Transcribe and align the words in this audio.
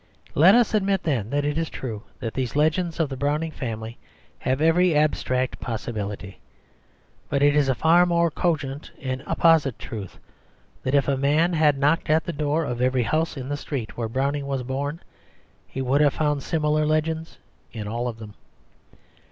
Let 0.33 0.55
us 0.55 0.73
admit 0.73 1.03
then, 1.03 1.29
that 1.29 1.45
it 1.45 1.59
is 1.59 1.69
true 1.69 2.01
that 2.19 2.33
these 2.33 2.55
legends 2.55 2.99
of 2.99 3.07
the 3.07 3.15
Browning 3.15 3.51
family 3.51 3.99
have 4.39 4.59
every 4.59 4.95
abstract 4.95 5.59
possibility. 5.59 6.39
But 7.29 7.43
it 7.43 7.55
is 7.55 7.69
a 7.69 7.75
far 7.75 8.07
more 8.07 8.31
cogent 8.31 8.89
and 8.99 9.21
apposite 9.27 9.77
truth 9.77 10.17
that 10.81 10.95
if 10.95 11.07
a 11.07 11.15
man 11.17 11.53
had 11.53 11.77
knocked 11.77 12.09
at 12.09 12.23
the 12.25 12.33
door 12.33 12.65
of 12.65 12.81
every 12.81 13.03
house 13.03 13.37
in 13.37 13.47
the 13.47 13.55
street 13.57 13.95
where 13.95 14.09
Browning 14.09 14.47
was 14.47 14.63
born, 14.63 15.01
he 15.67 15.83
would 15.83 16.01
have 16.01 16.15
found 16.15 16.41
similar 16.41 16.83
legends 16.83 17.37
in 17.71 17.87
all 17.87 18.07
of 18.07 18.17
them. 18.17 18.33